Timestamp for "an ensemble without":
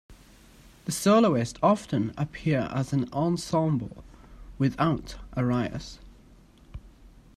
2.91-5.15